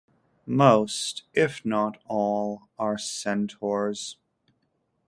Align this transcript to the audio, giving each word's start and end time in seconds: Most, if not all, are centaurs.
Most, 0.47 1.25
if 1.35 1.63
not 1.63 2.01
all, 2.07 2.63
are 2.79 2.97
centaurs. 2.97 4.17